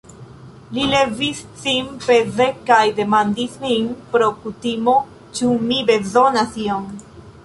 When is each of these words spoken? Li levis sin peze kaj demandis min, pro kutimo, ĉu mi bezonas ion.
Li 0.75 0.85
levis 0.91 1.41
sin 1.63 1.91
peze 2.05 2.47
kaj 2.69 2.79
demandis 2.99 3.57
min, 3.65 3.85
pro 4.15 4.29
kutimo, 4.47 4.95
ĉu 5.41 5.51
mi 5.69 5.79
bezonas 5.91 6.57
ion. 6.69 6.89